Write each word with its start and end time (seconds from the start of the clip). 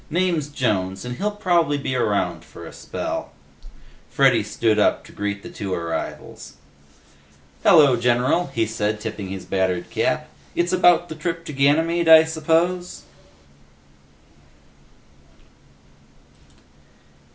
Name's 0.09 0.47
Jones, 0.49 1.05
and 1.05 1.17
he'll 1.17 1.29
probably 1.29 1.77
be 1.77 1.95
around 1.95 2.43
for 2.43 2.65
a 2.65 2.73
spell." 2.73 3.33
Freddy 4.09 4.41
stood 4.41 4.79
up 4.79 5.03
to 5.03 5.11
greet 5.11 5.43
the 5.43 5.49
two 5.51 5.75
arrivals. 5.75 6.53
"Hello, 7.61 7.95
general," 7.95 8.47
he 8.47 8.65
said, 8.65 8.99
tipping 8.99 9.29
his 9.29 9.45
battered 9.45 9.91
cap. 9.91 10.27
"It's 10.55 10.73
about 10.73 11.07
the 11.07 11.13
trip 11.13 11.45
to 11.45 11.53
Ganymede, 11.53 12.09
I 12.09 12.23
suppose?" 12.23 13.03